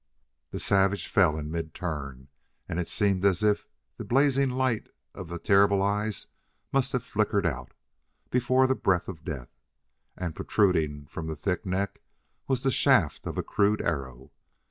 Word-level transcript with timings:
The 0.49 0.59
savage 0.59 1.05
fell 1.07 1.37
in 1.37 1.51
mid 1.51 1.75
turn; 1.75 2.29
and 2.67 2.79
it 2.79 2.89
seemed 2.89 3.23
as 3.23 3.43
if 3.43 3.67
the 3.97 4.03
blazing 4.03 4.49
light 4.49 4.89
of 5.13 5.27
the 5.27 5.37
terrible 5.37 5.79
eyes 5.83 6.25
must 6.73 6.93
have 6.93 7.03
flicked 7.03 7.45
out 7.45 7.75
before 8.31 8.65
the 8.65 8.73
breath 8.73 9.07
of 9.07 9.23
Death. 9.23 9.53
And, 10.17 10.35
protruding 10.35 11.05
from 11.05 11.27
the 11.27 11.35
thick 11.35 11.67
neck, 11.67 12.01
was 12.47 12.63
the 12.63 12.71
shaft 12.71 13.27
of 13.27 13.37
a 13.37 13.43
crude 13.43 13.79
arrow.... 13.79 14.31